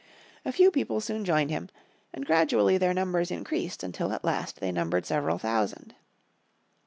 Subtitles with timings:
[0.43, 1.69] A few people soon joined him
[2.11, 5.93] and gradually their numbers increased until at last they numbered several thousand.